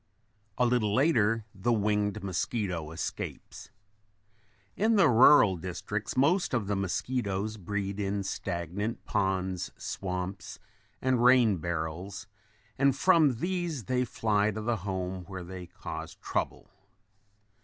A 0.57 0.65
little 0.65 0.95
later 0.95 1.45
the 1.53 1.71
winged 1.71 2.23
mosquito 2.23 2.89
escapes. 2.89 3.69
In 4.75 4.95
the 4.95 5.07
rural 5.07 5.57
districts 5.57 6.17
most 6.17 6.55
of 6.55 6.65
the 6.65 6.75
mosquitoes 6.75 7.57
breed 7.57 7.99
in 7.99 8.23
stagnant 8.23 9.05
ponds, 9.05 9.71
swamps 9.77 10.57
and 11.03 11.23
rain 11.23 11.57
barrels 11.57 12.25
and 12.79 12.95
from 12.95 13.41
these 13.41 13.83
they 13.83 14.03
fly 14.03 14.49
to 14.49 14.61
the 14.61 14.77
home 14.77 15.23
where 15.25 15.43
they 15.43 15.67
cause 15.67 16.15
trouble. 16.15 16.71